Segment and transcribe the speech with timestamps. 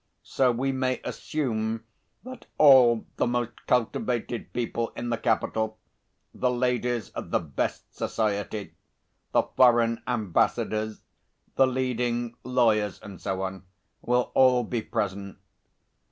[0.23, 1.83] So we may assume
[2.23, 5.77] that all the most cultivated people in the capital,
[6.33, 8.73] the ladies of the best society,
[9.31, 11.03] the foreign ambassadors,
[11.55, 13.63] the leading lawyers and so on,
[14.01, 15.37] will all be present.